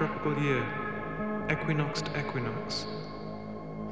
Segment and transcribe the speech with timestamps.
[0.00, 0.64] Tropical year,
[1.50, 2.86] equinox to equinox,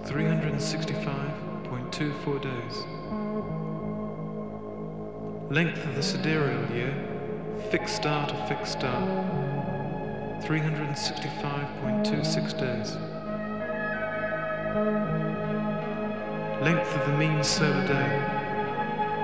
[0.04, 2.86] 365.24 days.
[5.50, 6.94] Length of the sidereal year,
[7.70, 9.02] fixed star to fixed star,
[10.44, 12.96] 365.26 days.
[16.62, 18.22] Length of the mean solar day,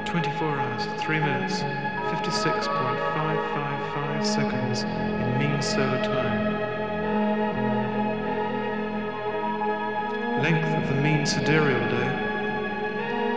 [0.05, 6.54] 24 hours, 3 minutes, 56.555 seconds in mean solar time.
[10.45, 12.11] Length of the mean sidereal day,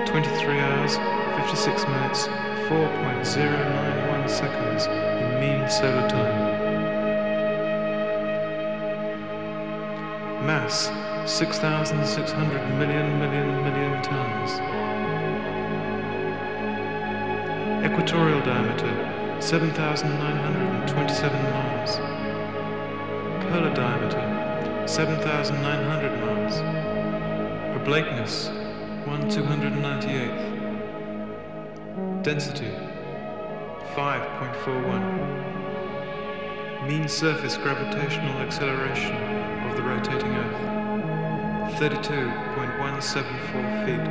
[0.07, 0.97] 23 hours,
[1.39, 2.27] 56 minutes,
[2.67, 6.35] 4.091 seconds in mean solar time.
[10.45, 10.91] Mass,
[11.31, 14.59] 6,600 million million million tons.
[17.85, 18.93] Equatorial diameter
[19.39, 21.99] 7,927 miles.
[23.45, 24.25] Polar diameter
[24.85, 26.96] 7,900 miles.
[27.87, 28.51] Oblateness
[29.05, 30.43] 1 298th.
[32.21, 32.71] Density
[33.95, 36.85] 5.41.
[36.85, 39.15] Mean surface gravitational acceleration
[39.69, 44.05] of the rotating Earth 32.174 feet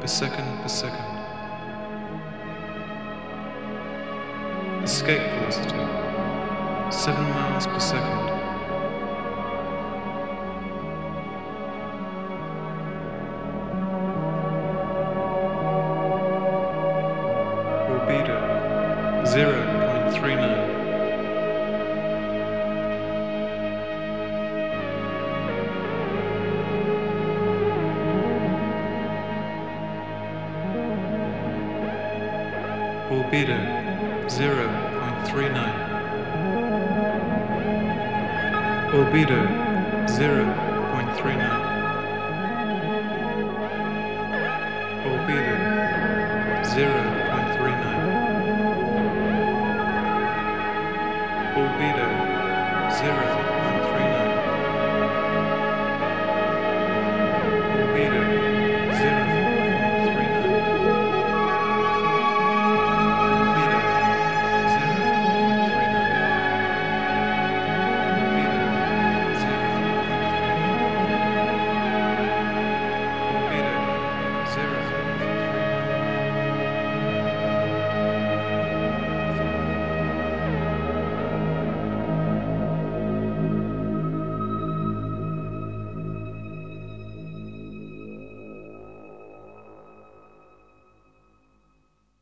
[0.00, 1.04] per second per second.
[4.84, 5.84] Escape velocity
[6.92, 8.25] 7 miles per second.